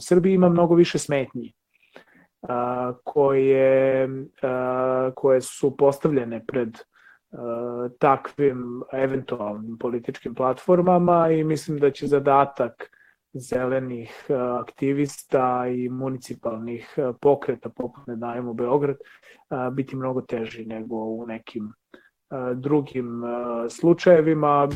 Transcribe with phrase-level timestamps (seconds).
[0.00, 1.52] U Srbiji ima mnogo više smetnji
[2.48, 4.08] a, koje,
[4.42, 6.78] a, koje su postavljene pred
[7.32, 12.90] a, takvim eventualnim političkim platformama i mislim da će zadatak
[13.32, 14.26] zelenih
[14.60, 18.96] aktivista i municipalnih pokreta poput Ne dajemo Beograd
[19.72, 21.72] biti mnogo teži nego u nekim
[22.54, 23.22] drugim
[23.68, 24.68] slučajevima.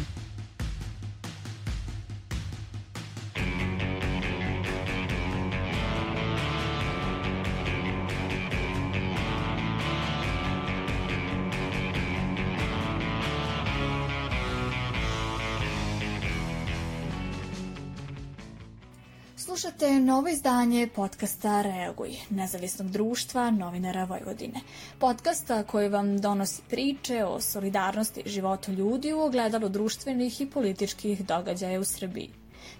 [19.84, 24.60] Slušate novo izdanje podcasta Reaguj, nezavisnog društva novinara Vojvodine.
[24.98, 31.80] Podcasta koji vam donosi priče o solidarnosti životu ljudi u ogledalu društvenih i političkih događaja
[31.80, 32.30] u Srbiji.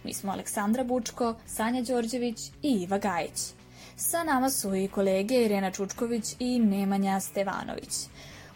[0.05, 3.52] Mi smo Aleksandra Bučko, Sanja Đorđević i Iva Gajić.
[3.97, 7.95] Sa nama su i kolege Irena Čučković i Nemanja Stevanović.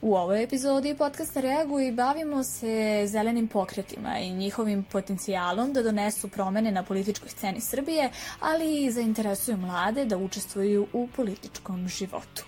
[0.03, 6.73] U ovoj epizodi podcasta Reaguj bavimo se zelenim pokretima i njihovim potencijalom da donesu promene
[6.73, 12.45] na političkoj sceni Srbije, ali i zainteresuju mlade da učestvuju u političkom životu.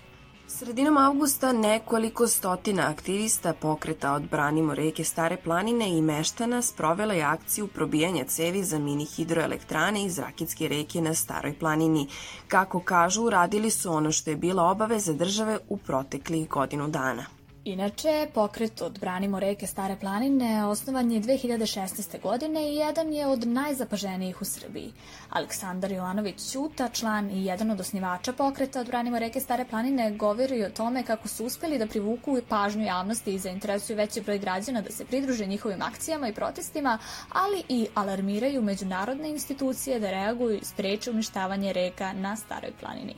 [0.47, 7.67] Sredinom avgusta nekoliko stotina aktivista pokreta Odbranimo reke Stare planine i Meštana sprovela je akciju
[7.67, 12.07] probijanja cevi za mini hidroelektrane iz Rakitske reke na Staroj planini.
[12.47, 17.40] Kako kažu, uradili su ono što je bila obaveza države u proteklih godinu dana.
[17.65, 22.21] Inače, pokret Odbranimo reke Stare planine osnovan je 2016.
[22.21, 24.93] godine i jedan je od najzapaženijih u Srbiji.
[25.29, 30.69] Aleksandar Jovanović Ćuta, član i jedan od osnivača pokreta Odbranimo reke Stare planine, govori o
[30.69, 35.05] tome kako su uspeli da privuku pažnju javnosti i zainteresuju veći broj građana da se
[35.05, 36.97] pridruže njihovim akcijama i protestima,
[37.33, 43.15] ali i alarmiraju međunarodne institucije da reaguju i spreče uništavanje reka na Staroj planini.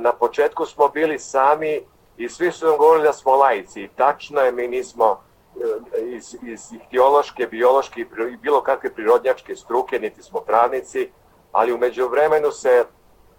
[0.00, 1.80] Na početku smo bili sami
[2.20, 3.88] i svi su nam govorili da smo lajci.
[3.96, 5.20] Tačno je, mi nismo
[5.96, 11.10] e, iz, iz ihtiološke, biološke i bilo kakve prirodnjačke struke, niti smo pravnici,
[11.52, 12.84] ali umeđu vremenu se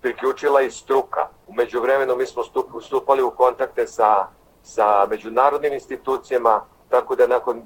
[0.02, 1.28] priključila i struka.
[1.47, 4.28] Umeđu vremenu mi smo stup, stupali u kontakte sa,
[4.64, 7.62] sa međunarodnim institucijama, tako da nakon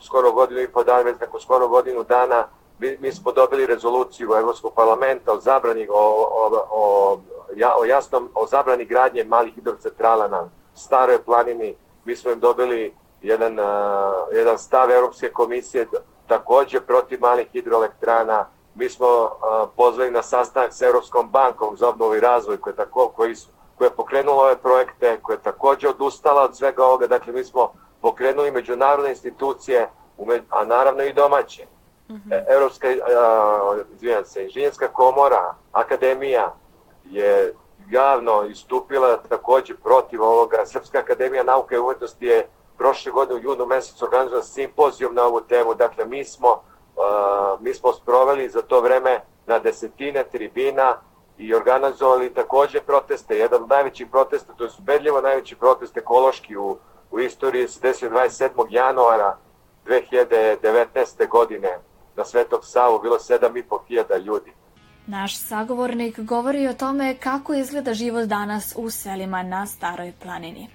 [0.00, 2.48] skoro godinu i po dana, već nakon skoro godinu dana,
[2.78, 7.18] mi, mi smo dobili rezoluciju Evropskog parlamenta o zabrani, o, o, o
[7.54, 11.74] ja, o jasnom, o zabrani gradnje malih hidrocentrala na staroj planini.
[12.04, 13.66] Mi smo im dobili jedan, uh,
[14.32, 15.86] jedan stav Europske komisije
[16.26, 18.46] takođe protiv malih hidroelektrana.
[18.74, 23.08] Mi smo uh, pozvali na sastanak sa Europskom bankom za obnovu i razvoj koja, tako,
[23.08, 27.06] koji su, koja je pokrenula ove projekte, koja je takođe odustala od svega ovoga.
[27.06, 29.88] Dakle, mi smo pokrenuli međunarodne institucije,
[30.50, 31.66] a naravno i domaće.
[32.08, 32.44] Mm -hmm.
[32.48, 36.54] Evropska, uh, se, inženjerska komora, akademija,
[37.10, 37.54] je
[37.90, 40.66] javno istupila takođe protiv ovoga.
[40.66, 45.40] Srpska akademija nauke i umetnosti je prošle godine u junu mesecu organizovala simpozijum na ovu
[45.40, 45.74] temu.
[45.74, 51.00] Dakle, mi smo, uh, mi smo sproveli za to vreme na desetine tribina
[51.38, 53.38] i organizovali takođe proteste.
[53.38, 56.78] Jedan od najvećih protesta, to je ubedljivo najveći protest ekološki u,
[57.10, 58.66] u istoriji se desio 27.
[58.70, 59.36] januara
[59.86, 61.28] 2019.
[61.28, 61.78] godine
[62.16, 64.52] na Svetog Savu, bilo 7.500 ljudi.
[65.08, 70.68] Naš sagovornik govori o tome kako izgleda život danas u selima na Staroj planini.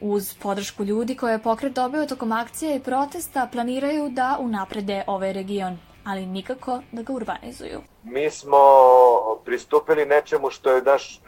[0.00, 5.32] Uz podršku ljudi koje je pokret dobio tokom akcije i protesta planiraju da unaprede ovaj
[5.32, 7.80] region, ali nikako da ga urbanizuju.
[8.02, 8.58] Mi smo
[9.44, 11.20] pristupili nečemu što je naš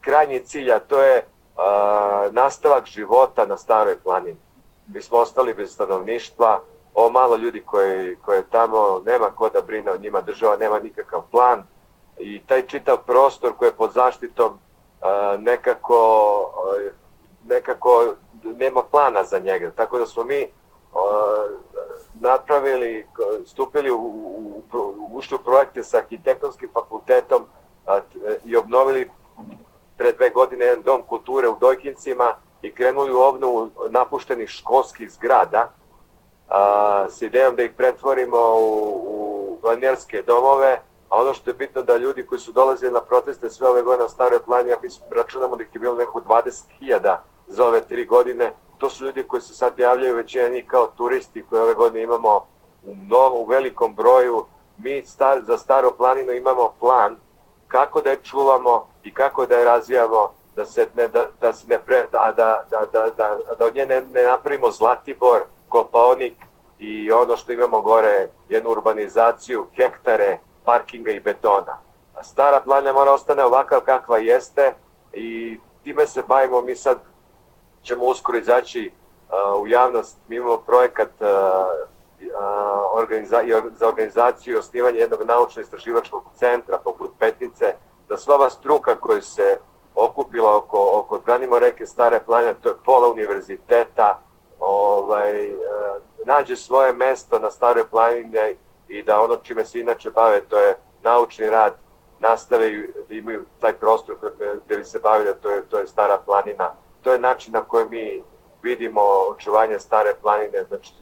[0.00, 1.24] krajnji cilj, a to je
[1.56, 4.38] a, nastavak života na Staroj planini.
[4.86, 6.60] Mi smo ostali bez stanovništva,
[6.98, 11.22] o malo ljudi koji, koje tamo nema ko da brine o njima, država nema nikakav
[11.30, 11.62] plan
[12.18, 14.58] i taj čitav prostor koji je pod zaštitom
[15.38, 15.98] nekako
[17.48, 18.04] nekako
[18.42, 19.70] nema plana za njega.
[19.70, 20.46] Tako da smo mi
[22.20, 23.06] napravili,
[23.46, 27.44] stupili u, u, u, ušli u projekte sa arhitektonskim fakultetom
[28.44, 29.10] i obnovili
[29.96, 35.72] pre dve godine jedan dom kulture u Dojkincima i krenuli u obnovu napuštenih školskih zgrada
[36.48, 41.82] a, s idejom da ih pretvorimo u, u planerske domove, a ono što je bitno
[41.82, 45.10] da ljudi koji su dolazili na proteste sve ove godine na staroj plani, ja mislim,
[45.10, 47.16] računamo da ih je bilo neko 20.000
[47.46, 51.44] za ove tri godine, to su ljudi koji se sad javljaju većina njih kao turisti
[51.50, 52.36] koje ove godine imamo
[52.84, 54.46] u, novom, u velikom broju.
[54.78, 57.16] Mi star, za staro planinu imamo plan
[57.68, 61.66] kako da je čuvamo i kako da je razvijamo da se ne, da, da se
[61.68, 66.34] ne pre, da, da, da, da, da, da od nje ne, ne napravimo Zlatibor, Kopaonik
[66.78, 71.78] i ono što imamo gore, jednu urbanizaciju, hektare parkinga i betona.
[72.22, 74.74] stara planina mora ostane ovakav kakva jeste
[75.12, 76.98] i time se bavimo mi sad
[77.82, 78.92] ćemo uskoro izaći
[79.60, 81.10] u javnost, mi imamo projekat
[83.76, 87.74] za organizaciju i osnivanje jednog naučno-istraživačkog centra poput Petnice,
[88.08, 89.58] da sva ova struka koja se
[89.94, 94.20] okupila oko, oko Branimo reke Stare planine, to je pola univerziteta,
[94.58, 95.50] ovaj,
[96.24, 98.54] nađe svoje mesto na Staroj planine
[98.88, 101.74] i da ono čime se inače bave, to je naučni rad,
[102.20, 104.16] nastave i da imaju taj prostor
[104.66, 106.74] gde bi se bavili, to je, to je Stara planina.
[107.02, 108.22] To je način na koji mi
[108.62, 109.00] vidimo
[109.30, 110.92] očuvanje Stare planine, znači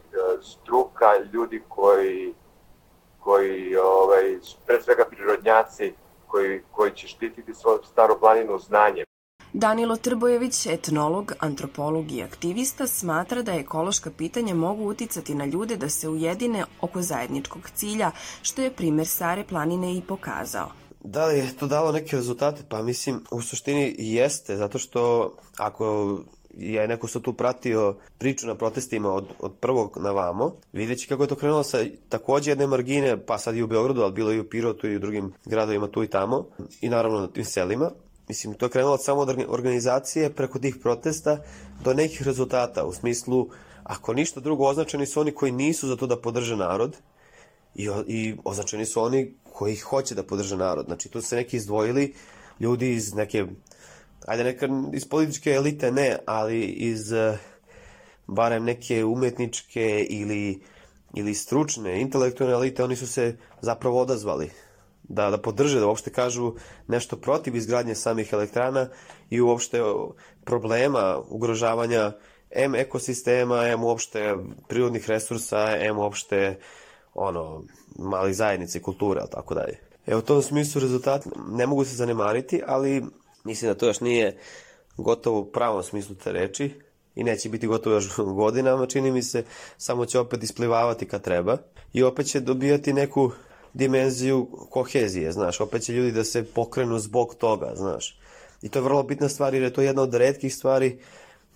[0.43, 2.35] struka, ljudi koji,
[3.21, 5.95] koji ovaj, pre svega prirodnjaci,
[6.27, 9.07] koji, koji će štititi svoju staru planinu znanjem.
[9.57, 15.89] Danilo Trbojević, etnolog, antropolog i aktivista, smatra da ekološka pitanja mogu uticati na ljude da
[15.89, 18.11] se ujedine oko zajedničkog cilja,
[18.43, 20.71] što je primer Stare planine i pokazao.
[21.05, 22.63] Da li je to dalo neke rezultate?
[22.69, 26.19] Pa mislim, u suštini jeste, zato što ako
[26.57, 31.23] je neko što tu pratio priču na protestima od, od prvog na vamo, videći kako
[31.23, 31.79] je to krenulo sa
[32.09, 35.01] takođe jedne margine, pa sad i u Beogradu, ali bilo i u Pirotu i u
[35.01, 36.47] drugim gradovima tu i tamo,
[36.81, 37.91] i naravno na tim selima.
[38.29, 41.39] Mislim, to je krenulo samo od organizacije preko tih protesta
[41.85, 43.49] do nekih rezultata, u smislu,
[43.83, 46.97] ako ništa drugo, označeni su oni koji nisu za to da podrže narod,
[47.75, 50.87] i, i označeni su oni koji hoće da podrže narod.
[50.87, 52.15] Znači, tu se neki izdvojili
[52.61, 53.47] ljudi iz neke,
[54.27, 57.37] ajde neka iz političke elite ne, ali iz uh,
[58.27, 60.61] barem neke umetničke ili,
[61.15, 64.51] ili stručne, intelektualne elite, oni su se zapravo odazvali
[65.09, 66.55] da, da podrže, da uopšte kažu
[66.89, 68.89] nešto protiv izgradnje samih elektrana
[69.31, 69.81] i uopšte
[70.45, 72.13] problema ugrožavanja
[72.51, 74.35] M ekosistema, M uopšte
[74.69, 76.59] prirodnih resursa, M uopšte
[77.15, 77.63] ono,
[77.99, 79.79] mali zajednice, kulture, ali tako dalje.
[80.07, 83.05] Evo, u tom smislu rezultat ne mogu se zanemariti, ali
[83.45, 84.39] mislim da to još nije
[84.97, 86.81] gotovo u pravom smislu te reči
[87.15, 89.45] i neće biti gotovo još godinama, čini mi se,
[89.77, 91.57] samo će opet isplivavati kad treba
[91.93, 93.31] i opet će dobijati neku
[93.75, 98.19] dimenziju kohezije, znaš, opet će ljudi da se pokrenu zbog toga, znaš.
[98.63, 100.99] I to je vrlo bitna stvar jer je to jedna od redkih stvari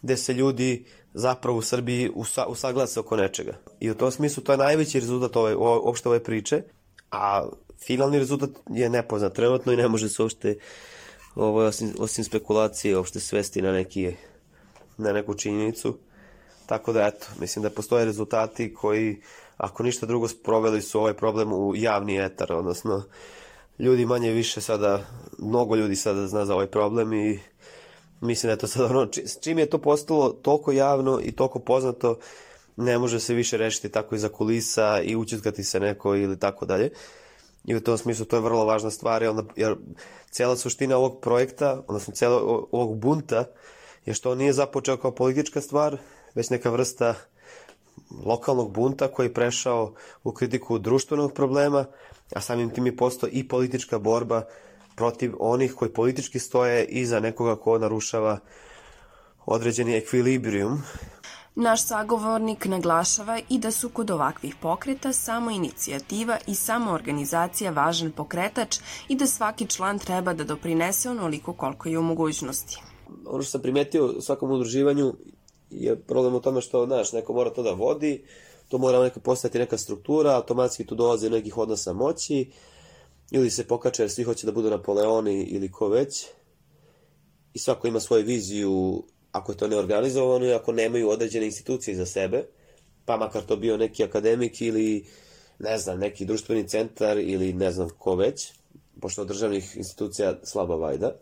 [0.02, 0.84] gde se ljudi
[1.14, 3.58] zapravo u Srbiji usa, usaglase oko nečega.
[3.80, 6.62] I u tom smislu to je najveći rezultat ove, uopšte ove priče,
[7.10, 7.48] a
[7.86, 10.58] finalni rezultat je nepoznat trenutno i ne može se uopšte
[11.34, 14.12] ovo, osim, osim spekulacije uopšte svesti na, neki,
[14.96, 15.98] na neku činjenicu.
[16.66, 19.20] Tako da, eto, mislim da postoje rezultati koji,
[19.58, 23.02] ako ništa drugo, sproveli su ovaj problem u javni etar, odnosno
[23.78, 25.00] ljudi manje više sada,
[25.38, 27.40] mnogo ljudi sada zna za ovaj problem i
[28.20, 29.06] mislim da je to sad ono,
[29.42, 32.18] čim je to postalo toliko javno i toliko poznato,
[32.76, 36.90] ne može se više rešiti tako iza kulisa i učetkati se neko ili tako dalje.
[37.64, 39.76] I u tom smislu to je vrlo važna stvar, jer, onda, jer
[40.30, 43.44] cijela suština ovog projekta, odnosno cijela ovog bunta,
[44.06, 45.98] je što on nije započeo kao politička stvar,
[46.34, 47.14] već neka vrsta
[48.24, 49.92] lokalnog bunta koji je prešao
[50.24, 51.84] u kritiku društvenog problema,
[52.34, 54.42] a samim tim je postao i politička borba
[54.96, 58.38] protiv onih koji politički stoje iza nekoga ko narušava
[59.46, 60.82] određeni ekvilibrijum.
[61.54, 68.12] Naš sagovornik naglašava i da su kod ovakvih pokreta samo inicijativa i samo organizacija važan
[68.12, 68.78] pokretač
[69.08, 72.82] i da svaki član treba da doprinese onoliko koliko je u mogućnosti.
[73.26, 75.14] Ono što sam primetio u svakom udruživanju
[75.70, 78.24] je problem u tome što, znaš, neko mora to da vodi,
[78.68, 82.50] to mora neka postati neka struktura, automatski tu dolaze nekih odnosa moći,
[83.30, 86.26] ili se pokače jer svi hoće da budu Napoleoni ili ko već
[87.54, 92.06] i svako ima svoju viziju ako je to neorganizovano i ako nemaju određene institucije za
[92.06, 92.44] sebe,
[93.04, 95.06] pa makar to bio neki akademik ili
[95.58, 98.52] ne znam, neki društveni centar ili ne znam ko već,
[99.00, 101.16] pošto od državnih institucija slaba vajda.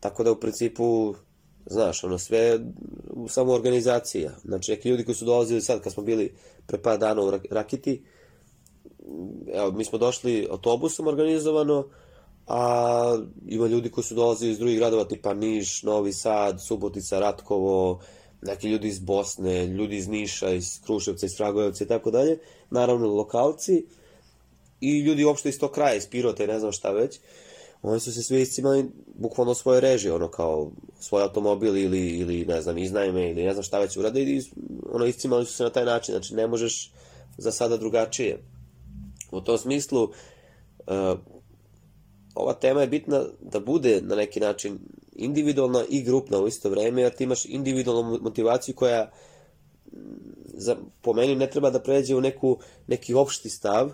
[0.00, 1.14] Tako da u principu,
[1.66, 2.58] znaš, ono sve
[3.28, 4.30] samo organizacija.
[4.44, 6.34] Znači, neki ljudi koji su dolazili sad, kad smo bili
[6.66, 8.02] pre par dana u Rakiti,
[9.54, 11.88] evo, mi smo došli autobusom organizovano,
[12.46, 18.00] a ima ljudi koji su dolazili iz drugih gradova, tipa Niš, Novi Sad, Subotica, Ratkovo,
[18.42, 22.38] neki ljudi iz Bosne, ljudi iz Niša, iz Kruševca, iz Kragujevca i tako dalje,
[22.70, 23.86] naravno lokalci
[24.80, 27.18] i ljudi uopšte iz tog kraja, iz Pirota i ne znam šta već,
[27.82, 30.70] oni su se svi iscimali bukvalno svoje režije, ono kao
[31.00, 34.42] svoj automobil ili, ili ne znam, iznajme ili ne znam šta već urade i
[34.92, 36.92] ono iscimali su se na taj način, znači ne možeš
[37.38, 38.42] za sada drugačije.
[39.32, 41.18] U tom smislu, uh,
[42.34, 44.78] ova tema je bitna da bude na neki način
[45.12, 49.10] individualna i grupna u isto vreme, jer ti imaš individualnu motivaciju koja
[50.54, 53.92] za, po meni ne treba da pređe u neku, neki opšti stav,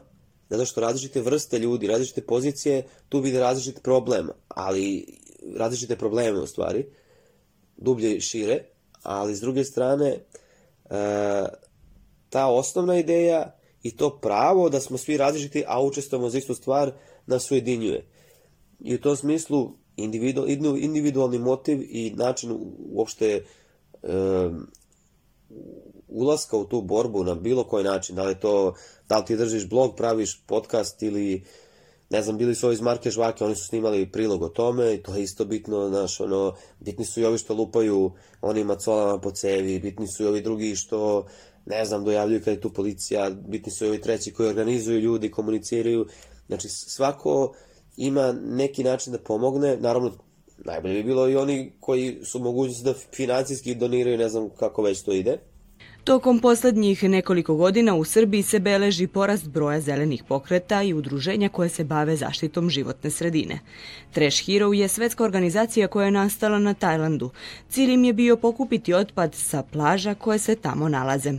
[0.49, 5.07] zato što različite vrste ljudi, različite pozicije tu vide različit problem, ali
[5.57, 6.87] različite probleme u stvari,
[7.76, 8.65] dublje i šire,
[9.03, 10.21] ali s druge strane e,
[12.29, 16.93] ta osnovna ideja i to pravo da smo svi različiti, a učestvujemo za istu stvar,
[17.26, 18.07] nas ujedinjuje.
[18.81, 20.45] I u tom smislu individu,
[20.79, 22.59] individualni motiv i način
[22.93, 23.45] uopšte
[24.03, 24.09] e,
[26.09, 28.75] ulaska u tu borbu na bilo koji način, da li to,
[29.09, 31.45] da li ti držiš blog, praviš podcast ili
[32.11, 35.03] ne znam, bili su ovi iz Marke Žvake, oni su snimali prilog o tome i
[35.03, 39.31] to je isto bitno, znaš, ono, bitni su i ovi što lupaju onim macolama po
[39.31, 41.27] cevi, bitni su i ovi drugi što,
[41.67, 45.31] ne znam, dojavljuju kada je tu policija, bitni su i ovi treći koji organizuju ljudi,
[45.31, 46.07] komuniciraju,
[46.47, 47.55] znači svako
[47.97, 50.13] ima neki način da pomogne, naravno
[50.59, 55.03] najbolje bi bilo i oni koji su mogućnosti da financijski doniraju, ne znam kako već
[55.03, 55.39] to ide,
[56.07, 61.69] Tokom poslednjih nekoliko godina u Srbiji se beleži porast broja zelenih pokreta i udruženja koje
[61.69, 63.59] se bave zaštitom životne sredine.
[64.13, 67.31] Trash Hero je svetska organizacija koja je nastala na Tajlandu.
[67.69, 71.33] Cilj im je bio pokupiti otpad sa plaža koje se tamo nalaze.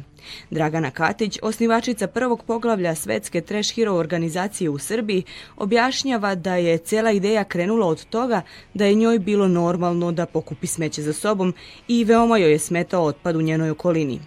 [0.49, 5.23] Dragana Katić, osnivačica prvog poglavlja svetske Trash Hero organizacije u Srbiji,
[5.57, 8.41] objašnjava da je cela ideja krenula od toga
[8.73, 11.53] da je njoj bilo normalno da pokupi smeće za sobom
[11.87, 14.19] i veoma joj je smetao otpad u njenoj okolini.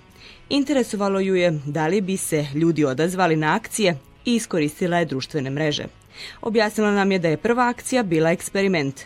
[0.51, 5.51] Interesovalo ju je da li bi se ljudi odazvali na akcije i iskoristila je društvene
[5.51, 5.85] mreže.
[6.43, 9.01] Objasnila nam je da je prva akcija bila eksperiment.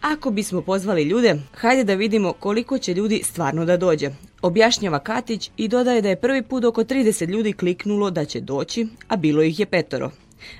[0.00, 4.10] Ako bismo pozvali ljude, hajde da vidimo koliko će ljudi stvarno da dođe.
[4.42, 8.86] Objašnjava Katić i dodaje da je prvi put oko 30 ljudi kliknulo da će doći,
[9.08, 10.10] a bilo ih je petoro.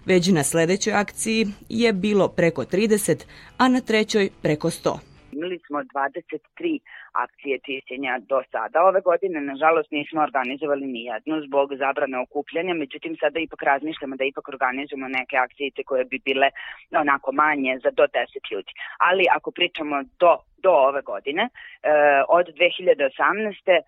[0.05, 3.17] Već na sledećoj akciji je bilo preko 30,
[3.57, 5.08] a na trećoj preko 100.
[5.33, 6.79] Imali smo 23
[7.13, 8.83] akcije čišćenja do sada.
[8.83, 14.25] Ove godine, nažalost, nismo organizovali ni jednu zbog zabrane okupljanja, međutim sada ipak razmišljamo da
[14.25, 16.49] ipak organizujemo neke akcije koje bi bile
[16.91, 18.73] onako manje za do 10 ljudi.
[18.99, 21.43] Ali ako pričamo do do ove godine.
[21.43, 21.91] E,
[22.29, 23.71] od 2018.
[23.71, 23.81] E,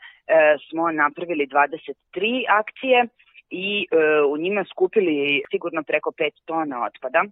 [0.70, 3.06] smo napravili 23 akcije
[3.50, 3.96] i e,
[4.32, 7.24] u njima skupili sigurno preko 5 tona otpada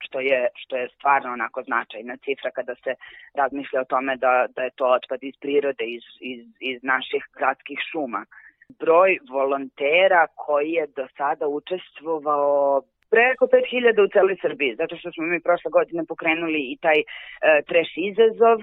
[0.00, 2.94] što je, što je stvarno onako značajna cifra kada se
[3.34, 7.78] razmišlja o tome da, da je to otpad iz prirode, iz, iz, iz naših gradskih
[7.90, 8.24] šuma.
[8.78, 15.24] Broj volontera koji je do sada učestvovao preko 5000 u celoj Srbiji, zato što smo
[15.24, 17.04] mi prošle godine pokrenuli i taj e,
[17.68, 18.58] treš izazov,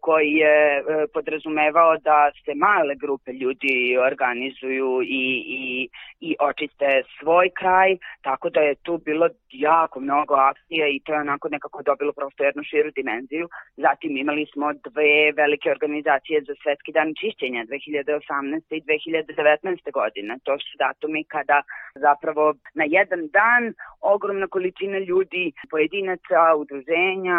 [0.00, 0.82] koji je e,
[1.14, 5.26] podrazumevao da se male grupe ljudi organizuju i,
[5.60, 5.88] i,
[6.20, 11.20] i očiste svoj kraj, tako da je tu bilo jako mnogo akcija i to je
[11.20, 13.48] onako nekako dobilo prosto jednu širu dimenziju.
[13.76, 18.74] Zatim imali smo dve velike organizacije za svetski dan čišćenja 2018.
[18.78, 19.92] i 2019.
[19.92, 20.38] godine.
[20.44, 21.62] To su datumi kada
[21.94, 27.38] zapravo na jedan dan ogromna količina ljudi, pojedinaca, udruženja,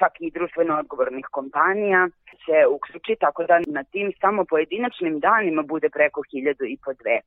[0.00, 2.02] čak i društveno odgovornih kompanija
[2.44, 7.16] se uključi, tako da na tim samo pojedinačnim danima bude preko hiljadu i po dve
[7.18, 7.22] e,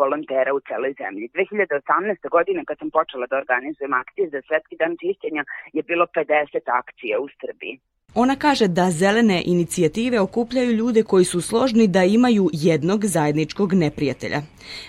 [0.00, 1.24] volontera u celoj zemlji.
[1.34, 2.30] 2018.
[2.36, 5.42] godine kad sam počela da organizujem akcije za Svetski dan čišćenja
[5.76, 7.74] je bilo 50 akcija u Srbiji.
[8.22, 14.40] Ona kaže da zelene inicijative okupljaju ljude koji su složni da imaju jednog zajedničkog neprijatelja.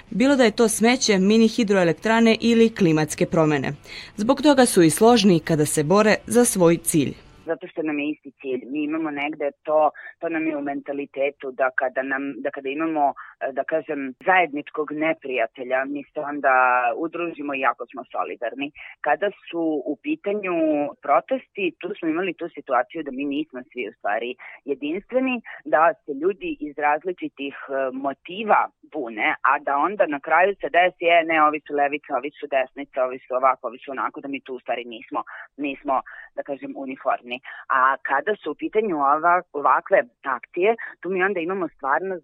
[0.09, 3.69] Bilo da je to smeće, mini hidroelektrane ili klimatske promene.
[4.15, 8.09] Zbog toga su i složni kada se bore za svoj cilj zato što nam je
[8.09, 8.61] isti cilj.
[8.71, 13.13] Mi imamo negde to, to nam je u mentalitetu da kada, nam, da kada imamo,
[13.51, 16.55] da kažem, zajedničkog neprijatelja, mi se onda
[16.97, 18.71] udružimo i jako smo solidarni.
[19.01, 20.55] Kada su u pitanju
[21.01, 24.35] protesti, tu smo imali tu situaciju da mi nismo svi u stvari
[24.65, 27.71] jedinstveni, da se ljudi iz različitih e,
[28.05, 28.61] motiva
[28.93, 32.45] bune, a da onda na kraju se desi, je, ne, ovi su levice, ovi su
[32.55, 35.23] desnice, ovi su ovako, ovi su onako, da mi tu u stvari nismo,
[35.57, 36.01] nismo
[36.35, 37.34] da kažem, uniformni.
[37.67, 42.15] A kada su u pitanju ova, ovakve akcije, tu mi onda imamo stvarno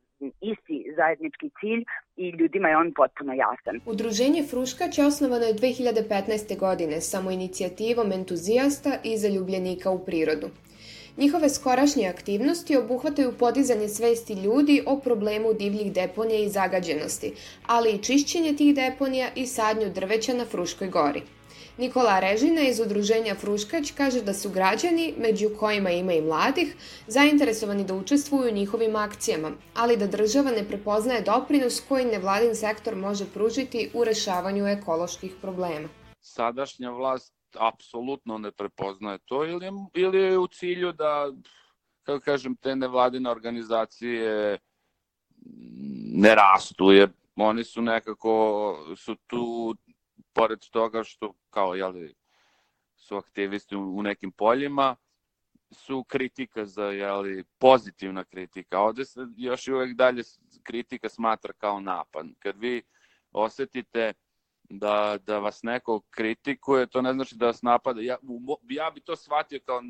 [0.41, 1.83] isti zajednički cilj
[2.15, 3.79] i ljudima je on potpuno jasan.
[3.85, 6.59] Udruženje Fruškać je osnovano je 2015.
[6.59, 10.47] godine samo inicijativom entuzijasta i zaljubljenika u prirodu.
[11.17, 17.33] Njihove skorašnje aktivnosti obuhvataju podizanje svesti ljudi o problemu divljih deponija i zagađenosti,
[17.67, 21.21] ali i čišćenje tih deponija i sadnju drveća na Fruškoj gori.
[21.81, 26.75] Nikola Režina iz udruženja Fruškać kaže da su građani, među kojima ima i mladih,
[27.07, 32.95] zainteresovani da učestvuju u njihovim akcijama, ali da država ne prepoznaje doprinos koji nevladin sektor
[32.95, 35.89] može pružiti u rešavanju ekoloških problema.
[36.19, 41.31] Sadašnja vlast apsolutno ne prepoznaje to ili ili je u cilju da,
[42.03, 44.57] kako kažem, te nevladine organizacije
[46.13, 48.33] ne rastu, jer oni su nekako,
[48.97, 49.75] su tu
[50.33, 52.15] pored toga što kao jeli,
[52.95, 54.95] su aktivisti u, nekim poljima,
[55.71, 58.79] su kritika za jeli, pozitivna kritika.
[58.79, 60.23] Ovde se još i uvek dalje
[60.63, 62.25] kritika smatra kao napad.
[62.39, 62.83] Kad vi
[63.31, 64.13] osetite
[64.69, 68.01] da, da vas neko kritikuje, to ne znači da vas napada.
[68.01, 68.17] Ja,
[68.69, 69.81] ja bi to shvatio kao,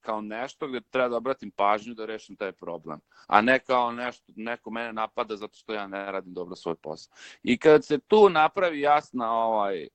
[0.00, 4.32] kao nešto gde treba da obratim pažnju da rešim taj problem, a ne kao nešto,
[4.36, 7.14] neko mene napada zato što ja ne radim dobro svoj posao.
[7.42, 9.88] I kad se tu napravi jasna ovaj,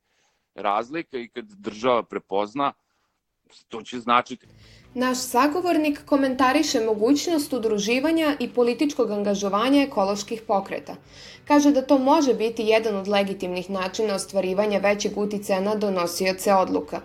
[0.55, 2.73] razlika i kad država prepozna,
[3.67, 4.47] to će značiti
[4.95, 10.95] Naš sagovornik komentariše mogućnost udruživanja i političkog angažovanja ekoloških pokreta.
[11.47, 17.01] Kaže da to može biti jedan od legitimnih načina ostvarivanja većeg uticaja na donosioce odluka.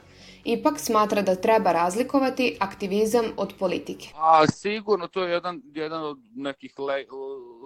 [0.49, 4.09] Ipak smatra da treba razlikovati aktivizam od politike.
[4.17, 7.05] A sigurno to je jedan, jedan od nekih le,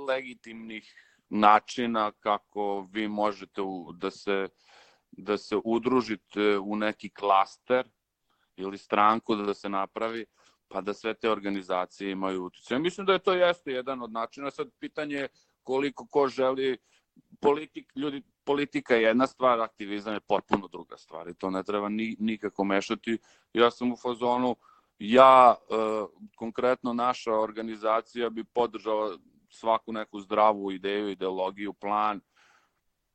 [0.08, 0.94] legitimnih
[1.28, 4.48] načina kako vi možete u, da se
[5.12, 7.88] da se udružite u neki klaster
[8.56, 10.26] ili stranku da se napravi,
[10.68, 12.78] pa da sve te organizacije imaju utjecaj.
[12.78, 14.50] Mislim da je to jeste jedan od načina.
[14.50, 15.28] Sad pitanje je
[15.62, 16.78] koliko ko želi
[17.40, 21.88] politik, ljudi, politika je jedna stvar, aktivizam je potpuno druga stvar i to ne treba
[21.88, 23.18] ni, nikako mešati.
[23.52, 24.56] Ja sam u fazonu,
[24.98, 25.74] ja, e,
[26.36, 29.18] konkretno naša organizacija bi podržala
[29.50, 32.20] svaku neku zdravu ideju, ideologiju, plan,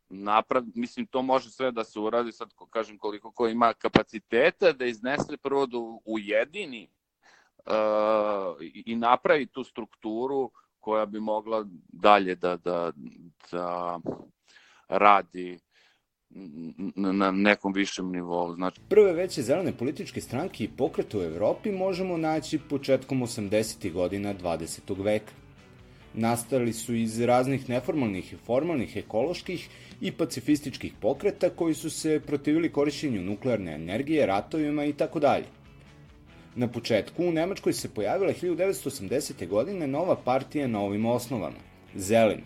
[0.09, 4.71] naprav, mislim, to može sve da se uradi, sad ko kažem koliko ko ima kapaciteta
[4.71, 6.89] da iznese prvo da ujedini
[7.65, 12.91] uh, i napravi tu strukturu koja bi mogla dalje da, da,
[13.51, 13.99] da
[14.89, 15.59] radi
[16.95, 18.55] na nekom višem nivou.
[18.55, 18.81] Znači...
[18.89, 23.93] Prve veće zelene političke stranke i pokrete u Evropi možemo naći početkom 80.
[23.93, 25.03] godina 20.
[25.03, 25.31] veka.
[26.13, 29.69] Nastali su iz raznih neformalnih i formalnih ekoloških
[30.01, 35.45] i pacifističkih pokreta koji su se protivili korišćenju nuklearne energije, ratovima i tako dalje.
[36.55, 39.47] Na početku u Nemačkoj se pojavila 1980.
[39.47, 41.59] godine nova partija na ovim osnovama,
[41.95, 42.43] Zeleni,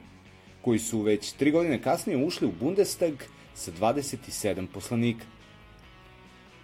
[0.62, 3.14] koji su već tri godine kasnije ušli u Bundestag
[3.56, 5.26] sa 27 poslanika.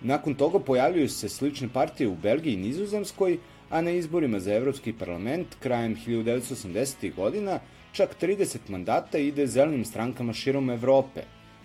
[0.02, 3.38] Nakon toga pojavljuju se slične partije u Belgiji i Nizozemskoj,
[3.70, 7.16] a na izborima za Evropski parlament krajem 1980.
[7.16, 7.60] godina
[7.92, 11.22] čak 30 mandata ide zelenim strankama širom Evrope,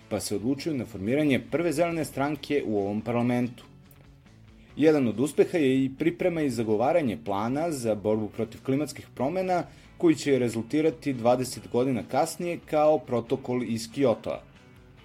[0.09, 3.63] pa se odlučuju na formiranje prve zelene stranke u ovom parlamentu.
[4.75, 9.63] Jedan od uspeha je i priprema i zagovaranje plana za borbu protiv klimatskih promena,
[9.97, 14.41] koji će rezultirati 20 godina kasnije kao protokol iz Kiotova.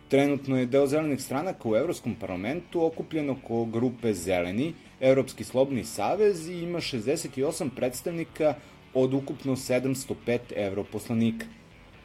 [0.08, 6.48] Trenutno je deo zelenih stranaka u Evropskom parlamentu okupljen oko grupe Zeleni, Evropski slobni savez
[6.48, 8.54] i ima 68 predstavnika
[8.94, 11.46] od ukupno 705 europoslanika.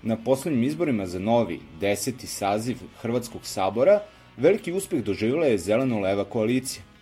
[0.02, 4.02] Na poslednjim izborima za novi, deseti saziv Hrvatskog sabora,
[4.38, 6.93] veliki uspeh doživjela je zeleno-leva koalicija.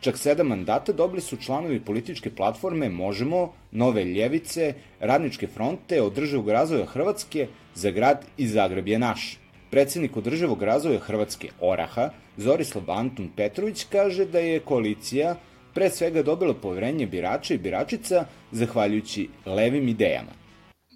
[0.00, 6.86] Čak sedam mandata dobili su članovi političke platforme Možemo, Nove ljevice, Radničke fronte, Održavog razvoja
[6.86, 9.38] Hrvatske, za grad i Zagreb je naš.
[9.70, 15.36] Predsednik Održavog razvoja Hrvatske Oraha, Zorislav Antun Petrović, kaže da je koalicija
[15.74, 20.32] pre svega dobila poverenje birača i biračica zahvaljujući levim idejama.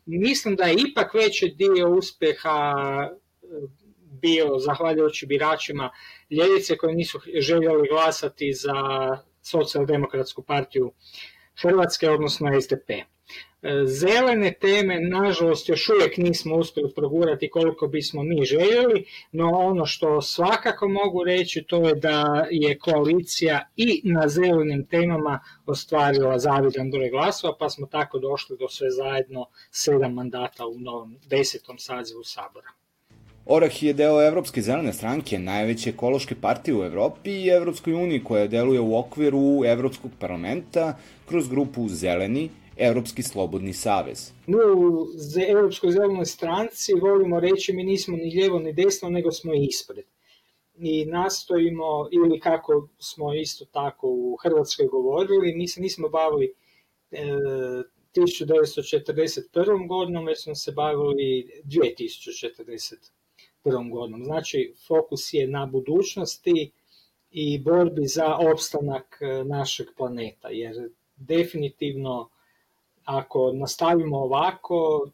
[0.07, 2.75] Mislim da je ipak veći dio uspeha
[4.11, 5.90] bio zahvaljujući biračima
[6.31, 8.75] ljevice koji nisu željeli glasati za
[9.42, 10.92] socijaldemokratsku partiju
[11.62, 12.90] Hrvatske, odnosno SDP.
[13.87, 20.23] Zelene teme, nažalost, još uvijek nismo uspjeli progurati koliko bismo mi željeli, no ono što
[20.23, 27.11] svakako mogu reći to je da je koalicija i na zelenim temama ostvarila zavidan broj
[27.11, 32.80] glasova, pa smo tako došli do sve zajedno sedam mandata u novom desetom sazivu Sabora.
[33.53, 38.47] Orah je deo Evropske zelene stranke, najveće ekološke partije u Evropi i Evropskoj uniji koja
[38.47, 44.33] deluje u okviru Evropskog parlamenta kroz grupu Zeleni, Evropski slobodni savez.
[44.47, 45.07] Mi u
[45.49, 50.05] Evropskoj zelenoj stranci volimo reći mi nismo ni lijevo ni desno, nego smo ispred.
[50.79, 56.55] I nastojimo, ili kako smo isto tako u Hrvatskoj govorili, mi se nismo bavili
[57.11, 57.25] e,
[58.17, 59.89] 1941.
[59.89, 63.19] godinom, već smo se bavili 2041.
[63.64, 64.25] godinom.
[64.25, 66.70] Znači, fokus je na budućnosti
[67.31, 70.75] i borbi za opstanak e, našeg planeta, jer
[71.16, 72.29] definitivno
[73.05, 75.11] ako nastavimo ovako,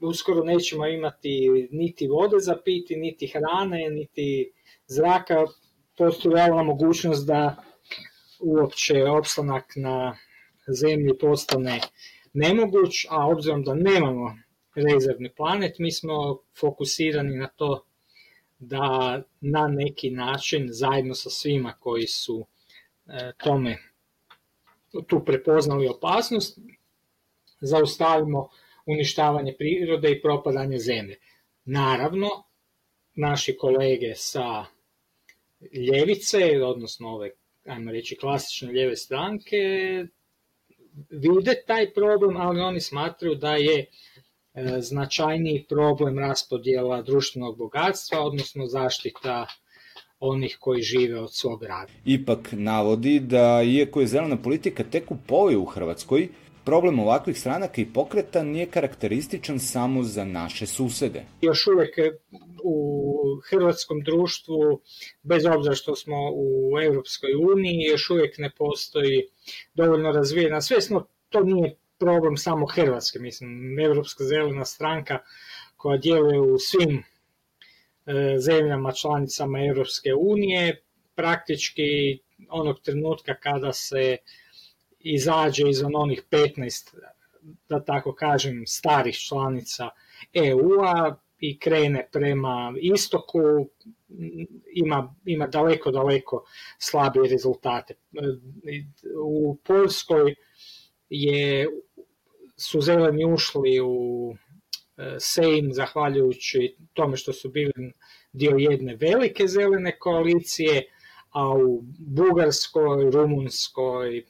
[0.00, 4.52] uskoro nećemo imati niti vode za piti, niti hrane, niti
[4.86, 5.46] zraka,
[5.98, 7.56] postoji realna mogućnost da
[8.40, 10.16] uopće opstanak na
[10.68, 11.80] zemlji postane
[12.32, 14.36] nemoguć, a obzirom da nemamo
[14.74, 17.84] rezervni planet, mi smo fokusirani na to
[18.60, 22.46] da na neki način zajedno sa svima koji su
[23.36, 23.78] tome
[25.06, 26.58] tu prepoznali opasnost,
[27.60, 28.48] zaustavimo
[28.86, 31.16] uništavanje prirode i propadanje zemlje.
[31.64, 32.28] Naravno,
[33.14, 34.64] naši kolege sa
[35.72, 37.30] ljevice, odnosno ove,
[37.66, 39.56] ajmo reći, klasične ljeve stranke,
[41.10, 43.86] vide taj problem, ali oni smatraju da je e,
[44.80, 49.46] značajniji problem raspodjela društvenog bogatstva, odnosno zaštita
[50.20, 51.92] onih koji žive od svog rada.
[52.04, 56.28] Ipak navodi da, iako je zelena politika tek u povoju u Hrvatskoj,
[56.64, 61.24] problem ovakvih stranaka i pokreta nije karakterističan samo za naše susede.
[61.40, 61.98] Još uvek
[62.64, 64.80] u hrvatskom društvu,
[65.22, 69.22] bez obzira što smo u Evropskoj uniji, još uvek ne postoji
[69.74, 75.18] dovoljno razvijena svesno, to nije problem samo Hrvatske, mislim, Evropska zelena stranka
[75.76, 77.02] koja djeluje u svim
[78.06, 80.82] e, zemljama članicama Evropske unije,
[81.14, 84.16] praktički onog trenutka kada se
[85.00, 86.94] izađe izvan onih 15,
[87.68, 89.88] da tako kažem, starih članica
[90.32, 93.40] EU-a i krene prema istoku,
[94.72, 96.44] ima, ima daleko, daleko
[96.78, 97.94] slabije rezultate.
[99.24, 100.34] U Poljskoj
[101.10, 101.66] je,
[102.56, 104.34] su zeleni ušli u
[104.96, 107.92] e, Sejm zahvaljujući tome što su bili
[108.32, 110.82] dio jedne velike zelene koalicije,
[111.30, 114.24] a u Bugarskoj, Rumunskoj,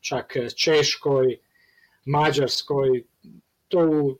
[0.00, 1.38] čak Češkoj,
[2.04, 3.04] Mađarskoj,
[3.68, 4.18] to u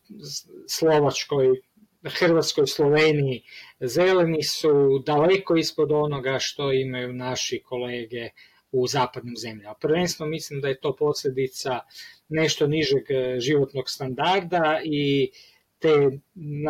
[0.69, 1.61] Slovačkoj,
[2.05, 3.43] Hrvatskoj, Sloveniji,
[3.81, 8.31] zeleni su daleko ispod onoga što imaju naši kolege
[8.75, 9.75] u zapadnim zemljama.
[9.81, 11.81] Prvenstveno mislim da je to posljedica
[12.29, 13.05] nešto nižeg
[13.39, 15.31] životnog standarda i
[15.79, 16.11] te,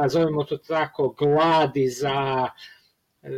[0.00, 2.48] nazovimo to tako, gladi za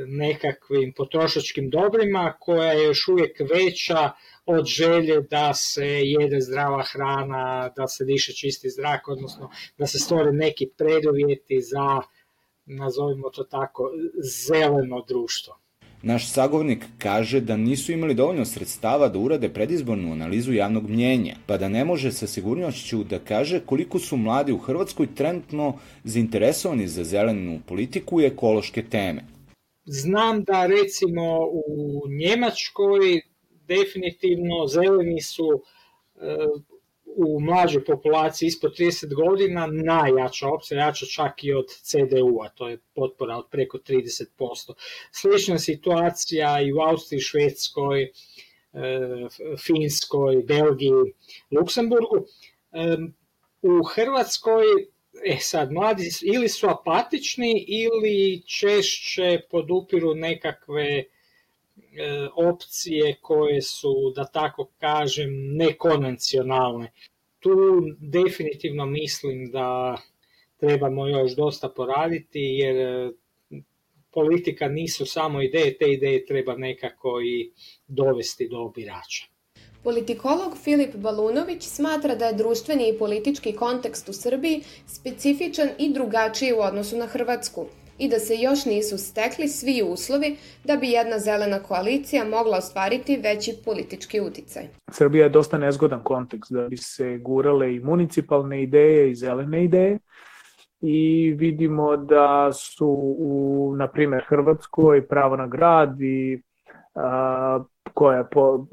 [0.07, 4.11] nekakvim potrošačkim dobrima koja je još uvijek veća
[4.47, 9.99] od želje da se jede zdrava hrana, da se diše čisti zrak, odnosno da se
[9.99, 12.01] stvore neki preduvjeti za,
[12.65, 13.91] nazovimo to tako,
[14.47, 15.66] zeleno društvo.
[16.03, 21.57] Naš sagovornik kaže da nisu imali dovoljno sredstava da urade predizbornu analizu javnog mnjenja, pa
[21.57, 27.05] da ne može sa sigurnošću da kaže koliko su mladi u Hrvatskoj trenutno zainteresovani za
[27.05, 29.25] zelenu politiku i ekološke teme.
[29.85, 33.21] Znam da recimo u Njemačkoj
[33.69, 35.63] definitivno zeleni su
[36.17, 36.37] e,
[37.17, 42.79] u mlađoj populaciji ispod 30 godina najjača opcija, jača čak i od CDU-a, to je
[42.95, 44.73] potpora od preko 30%.
[45.11, 48.11] Slična situacija i u Austriji, Švedskoj, e,
[49.67, 51.15] Finskoj, Belgiji,
[51.51, 52.27] Luksemburgu.
[52.73, 52.97] E,
[53.63, 54.65] u Hrvatskoj
[55.25, 61.05] E sad, mladi ili su apatični ili češće podupiru nekakve
[62.35, 66.93] opcije koje su, da tako kažem, nekonvencionalne.
[67.39, 67.51] Tu
[67.99, 69.97] definitivno mislim da
[70.57, 73.11] trebamo još dosta poraditi jer e,
[74.11, 77.53] politika nisu samo ideje, te ideje treba nekako i
[77.87, 79.27] dovesti do birača.
[79.83, 86.53] Politikolog Filip Balunović smatra da je društveni i politički kontekst u Srbiji specifičan i drugačiji
[86.53, 87.67] u odnosu na Hrvatsku
[87.99, 93.17] i da se još nisu stekli svi uslovi da bi jedna zelena koalicija mogla ostvariti
[93.17, 94.63] veći politički uticaj.
[94.91, 99.99] Srbija je dosta nezgodan kontekst da bi se gurale i municipalne ideje i zelene ideje
[100.81, 106.43] i vidimo da su u, na primer, Hrvatskoj pravo na grad i
[106.95, 108.67] a, koja po,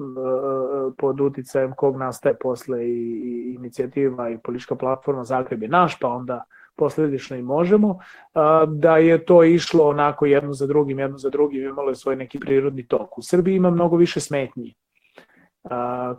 [0.98, 6.08] pod uticajem kog nastaje posle i, i inicijativa i politička platforma Zagreb je naš, pa
[6.08, 6.44] onda
[6.76, 8.00] posledično i možemo,
[8.68, 12.40] da je to išlo onako jedno za drugim, jedno za drugim, imalo je svoj neki
[12.40, 13.18] prirodni tok.
[13.18, 14.76] U Srbiji ima mnogo više smetnji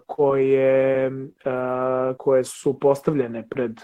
[0.07, 1.13] koje,
[2.19, 3.81] koje su postavljene pred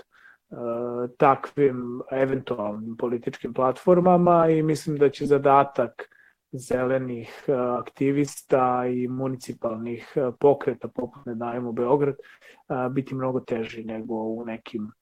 [1.16, 6.08] takvim eventualnim političkim platformama i mislim da će zadatak
[6.52, 7.44] zelenih
[7.78, 12.14] aktivista i municipalnih pokreta poput Ne dajemo Beograd
[12.90, 14.92] biti mnogo teži nego u nekim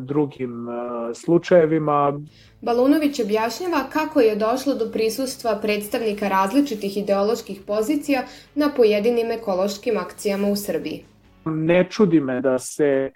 [0.00, 0.66] drugim
[1.14, 2.20] slučajevima.
[2.60, 8.22] Balunović objašnjava kako je došlo do prisustva predstavnika različitih ideoloških pozicija
[8.54, 11.04] na pojedinim ekološkim akcijama u Srbiji.
[11.44, 13.10] Ne čudi me da se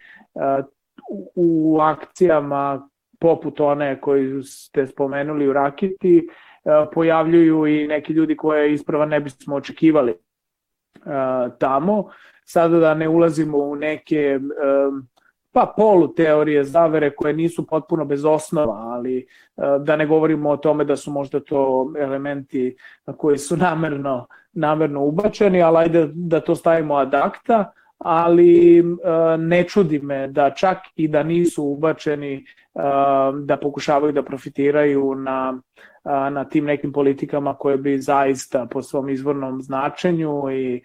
[1.34, 2.88] u akcijama
[3.20, 6.26] poput one koju ste spomenuli u Rakiti
[6.64, 10.16] E, pojavljuju i neki ljudi koje isprava ne bismo očekivali e,
[11.58, 12.10] tamo.
[12.44, 14.40] Sada da ne ulazimo u neke
[15.52, 19.26] pa polu teorije zavere koje nisu potpuno bez osnova, ali
[19.80, 22.76] da ne govorimo o tome da su možda to elementi
[23.16, 28.82] koji su namerno, namerno ubačeni, ali ajde da to stavimo ad acta, ali
[29.38, 32.44] ne čudi me da čak i da nisu ubačeni
[33.44, 35.60] da pokušavaju da profitiraju na
[36.04, 40.82] na tim nekim politikama koje bi zaista po svom izvornom značenju i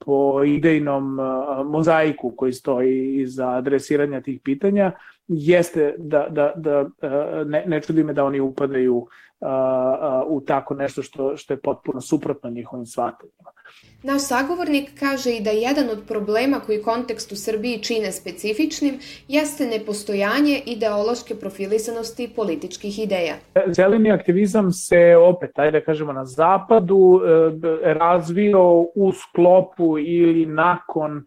[0.00, 1.18] po idejnom
[1.64, 4.92] mozaiku koji stoji iza adresiranja tih pitanja
[5.28, 6.88] jeste da, da, da
[7.44, 9.06] ne, ne čudi me da oni upadaju
[10.26, 13.50] u tako nešto što, što je potpuno suprotno njihovim shvatanjima.
[14.02, 19.66] Naš sagovornik kaže i da jedan od problema koji kontekst u Srbiji čine specifičnim jeste
[19.66, 23.34] nepostojanje ideološke profilisanosti političkih ideja.
[23.66, 31.24] Zeleni aktivizam se opet, ajde da kažemo, na zapadu e, razvio u sklopu ili nakon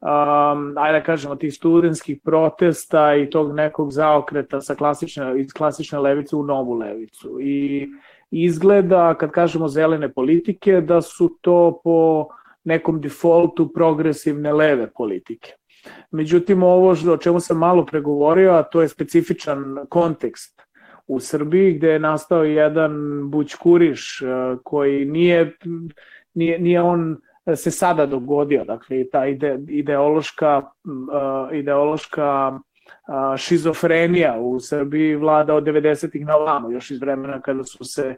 [0.00, 5.98] um, ajde da kažemo, tih studentskih protesta i tog nekog zaokreta sa klasične, iz klasične
[5.98, 7.38] levice u novu levicu.
[7.40, 7.88] I
[8.30, 12.26] izgleda, kad kažemo zelene politike, da su to po
[12.64, 15.52] nekom defaultu progresivne leve politike.
[16.10, 20.62] Međutim, ovo o čemu sam malo pregovorio, a to je specifičan kontekst
[21.06, 22.92] u Srbiji, gde je nastao jedan
[23.30, 24.22] bućkuriš
[24.62, 25.56] koji nije,
[26.34, 27.16] nije, nije on
[27.54, 35.64] se sada dogodio, dakle ta ide, ideološka, uh, ideološka uh, šizofrenija u Srbiji vlada od
[35.64, 38.16] 90-ih na vamo, još iz vremena kada su se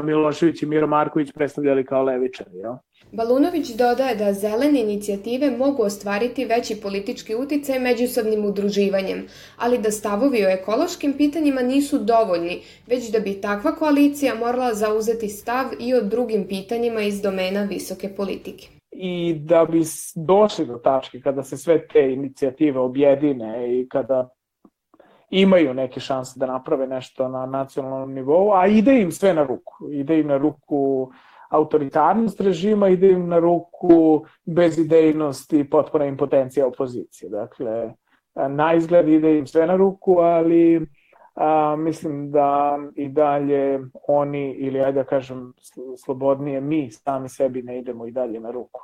[0.00, 2.58] Milošević i Miro Marković predstavljali kao levičari.
[2.58, 2.78] Ja?
[3.12, 9.26] Balunović dodaje da zelene inicijative mogu ostvariti veći politički uticaj međusobnim udruživanjem,
[9.58, 15.28] ali da stavovi o ekološkim pitanjima nisu dovoljni, već da bi takva koalicija morala zauzeti
[15.28, 18.68] stav i o drugim pitanjima iz domena visoke politike.
[18.92, 19.82] I da bi
[20.16, 24.28] došli do tačke kada se sve te inicijative objedine i kada
[25.32, 29.90] imaju neke šanse da naprave nešto na nacionalnom nivou, a ide im sve na ruku.
[29.92, 31.10] Ide im na ruku
[31.50, 37.30] autoritarnost režima, ide im na ruku bezidejnost i potpuna impotencija opozicije.
[37.30, 37.94] Dakle,
[38.34, 40.86] na izgled ide im sve na ruku, ali
[41.34, 45.52] a, mislim da i dalje oni, ili ajde da kažem
[46.04, 48.80] slobodnije, mi sami sebi ne idemo i dalje na ruku.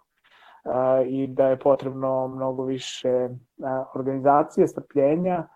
[0.65, 3.29] A, I da je potrebno mnogo više
[3.65, 5.49] a, organizacije, strpljenja,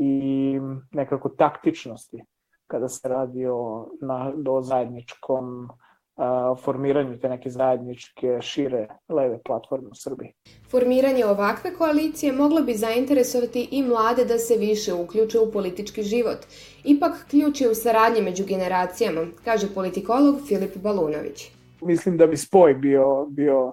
[0.00, 0.60] i
[0.92, 2.22] nekako taktičnosti
[2.66, 5.68] kada se radi o, na, o zajedničkom
[6.16, 10.32] a, formiranju te neke zajedničke šire leve platforme u Srbiji.
[10.70, 16.38] Formiranje ovakve koalicije moglo bi zainteresovati i mlade da se više uključe u politički život.
[16.84, 21.50] Ipak ključ je u saradnji među generacijama, kaže politikolog Filip Balunović.
[21.82, 23.72] Mislim da bi spoj bio, bio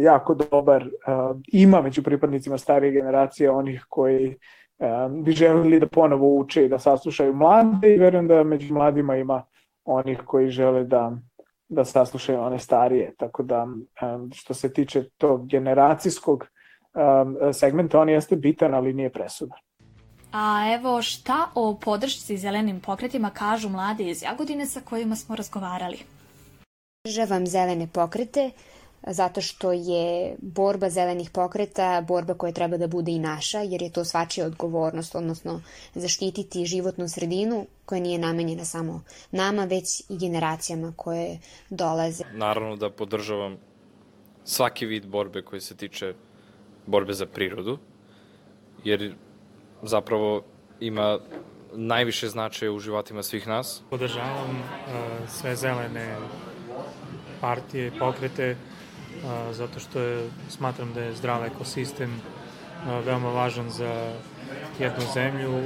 [0.00, 0.88] jako dobar.
[1.52, 4.36] Ima među pripadnicima starije generacije onih koji
[5.10, 9.42] bi želeli da ponovo uče i da saslušaju mlade i verujem da među mladima ima
[9.84, 11.12] onih koji žele da,
[11.68, 13.14] da saslušaju one starije.
[13.16, 13.66] Tako da
[14.34, 16.46] što se tiče tog generacijskog
[17.52, 19.58] segmenta, on jeste bitan, ali nije presudan.
[20.32, 25.98] A evo šta o podršci zelenim pokretima kažu mladi iz Jagodine sa kojima smo razgovarali?
[27.02, 28.50] Podržavam zelene pokrete
[29.06, 33.92] zato što je borba zelenih pokreta borba koja treba da bude i naša, jer je
[33.92, 35.62] to svačija odgovornost, odnosno
[35.94, 41.38] zaštititi životnu sredinu koja nije namenjena samo nama, već i generacijama koje
[41.70, 42.24] dolaze.
[42.32, 43.56] Naravno da podržavam
[44.44, 46.14] svaki vid borbe koji se tiče
[46.86, 47.78] borbe za prirodu,
[48.84, 49.14] jer
[49.82, 50.42] zapravo
[50.80, 51.18] ima
[51.72, 53.82] najviše značaja u životima svih nas.
[53.90, 56.16] Podržavam uh, sve zelene
[57.40, 58.56] partije, pokrete,
[59.50, 62.10] zato što je, smatram da je zdrav ekosistem
[63.04, 64.12] veoma važan za
[64.78, 65.62] jednu zemlju,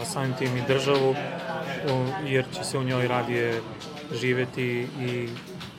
[0.00, 1.14] a samim tim i državu,
[2.26, 3.60] jer će se u njoj radije
[4.12, 5.28] živeti i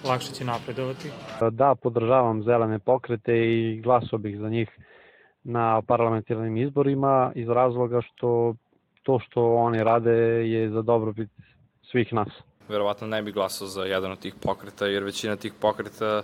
[0.08, 1.10] lakše će napredovati.
[1.52, 4.70] Da, podržavam zelene pokrete i glaso bih za njih
[5.44, 8.56] na parlamentarnim izborima iz razloga što
[9.04, 10.12] to što oni rade
[10.50, 11.30] je za dobrobit
[11.92, 12.30] svih nas.
[12.70, 16.24] Verovatno ne bi glasao za jedan od tih pokreta, jer većina tih pokreta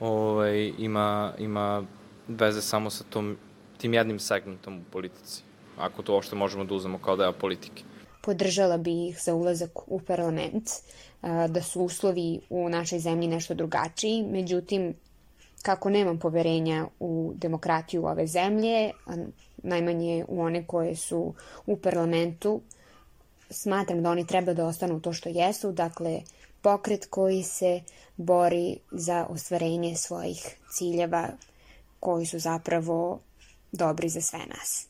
[0.00, 1.84] ovaj, ima, ima
[2.28, 3.36] veze samo sa tom,
[3.78, 5.42] tim jednim segmentom u politici,
[5.78, 7.82] ako to uopšte možemo da uzmemo kao deo politike.
[8.22, 10.70] Podržala bi ih za ulazak u parlament,
[11.48, 14.94] da su uslovi u našoj zemlji nešto drugačiji, međutim,
[15.62, 18.90] kako nemam poverenja u demokratiju ove zemlje,
[19.62, 21.34] najmanje u one koje su
[21.66, 22.60] u parlamentu,
[23.50, 26.20] smatram da oni treba da ostanu to što jesu, dakle,
[26.62, 27.80] pokret koji se
[28.16, 31.28] bori za ostvarenje svojih ciljeva
[32.00, 33.20] koji su zapravo
[33.72, 34.86] dobri za sve nas.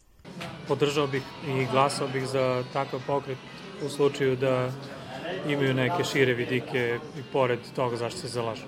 [0.69, 3.39] Podržao bih i glasao bih za takav pokret
[3.87, 4.73] u slučaju da
[5.49, 8.65] imaju neke šire vidike i pored toga zašto se zalažu.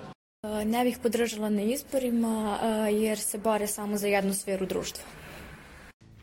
[0.65, 2.59] Ne bih podržala na izborima
[2.91, 5.22] jer se bore samo za jednu sferu društva.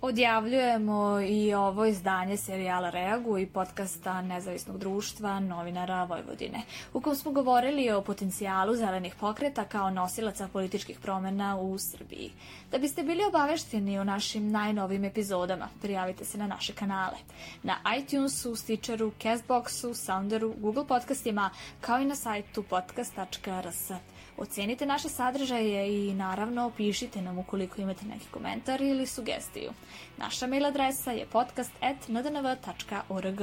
[0.03, 7.31] Odjavljujemo i ovo izdanje serijala Reagu i podcasta Nezavisnog društva novinara Vojvodine, u kom smo
[7.31, 12.33] govorili o potencijalu zelenih pokreta kao nosilaca političkih promena u Srbiji.
[12.71, 17.17] Da biste bili obavešteni o našim najnovim epizodama, prijavite se na naše kanale.
[17.63, 23.91] Na iTunesu, Stitcheru, Castboxu, Sounderu, Google podcastima, kao i na sajtu podcast.rs.
[24.41, 29.71] Ocenite naše sadržaje i naravno pišite nam ukoliko imate neki komentar ili sugestiju.
[30.17, 33.41] Naša mail adresa je podcast.ndnv.org.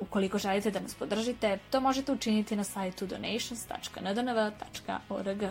[0.00, 5.42] Ukoliko želite da nas podržite, to možete učiniti na sajtu donations.ndnv.org.